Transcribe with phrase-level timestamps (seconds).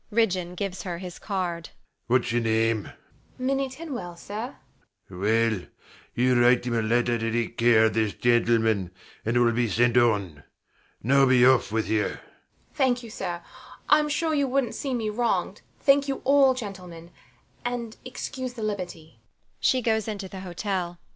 [0.11, 1.69] [Ridgeon gives her his card].
[2.07, 2.81] Whats your name?
[2.85, 2.97] THE MAID.
[3.45, 4.55] Minnie Tinwell, sir.
[5.07, 5.19] SIR PATRICK.
[5.21, 5.67] Well,
[6.25, 8.89] you write him a letter to care of this gentleman;
[9.23, 10.41] and it will be sent on.
[11.03, 12.05] Now be off with you.
[12.05, 12.19] THE MAID.
[12.73, 13.43] Thank you, sir.
[13.89, 15.61] I'm sure you wouldnt see me wronged.
[15.79, 17.11] Thank you all, gentlemen;
[17.63, 19.19] and excuse the liberty.